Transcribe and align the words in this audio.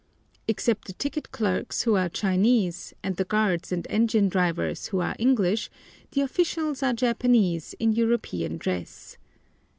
Except 0.47 0.85
the 0.87 0.93
ticket 0.93 1.31
clerks, 1.31 1.83
who 1.83 1.95
are 1.95 2.09
Chinese, 2.09 2.91
and 3.03 3.17
the 3.17 3.23
guards 3.23 3.71
and 3.71 3.85
engine 3.87 4.29
drivers, 4.29 4.87
who 4.87 4.99
are 4.99 5.15
English, 5.19 5.69
the 6.13 6.21
officials 6.21 6.81
are 6.81 6.91
Japanese 6.93 7.75
in 7.79 7.93
European 7.93 8.57
dress. 8.57 9.17